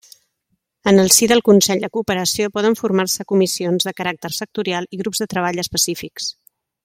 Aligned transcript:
En 0.91 0.99
el 1.01 1.11
si 1.15 1.27
del 1.31 1.43
Consell 1.49 1.83
de 1.83 1.89
Cooperació 1.97 2.49
poden 2.55 2.77
formar-se 2.81 3.29
comissions 3.33 3.87
de 3.89 3.95
caràcter 4.01 4.33
sectorial 4.39 4.89
i 4.97 5.01
grups 5.03 5.23
de 5.25 5.29
treball 5.35 5.65
específics. 5.67 6.33